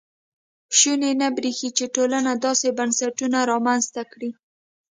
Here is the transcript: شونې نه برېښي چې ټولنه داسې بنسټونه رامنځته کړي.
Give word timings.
شونې 0.77 1.11
نه 1.21 1.27
برېښي 1.37 1.69
چې 1.77 1.85
ټولنه 1.95 2.31
داسې 2.45 2.67
بنسټونه 2.77 3.39
رامنځته 3.51 4.01
کړي. 4.11 4.29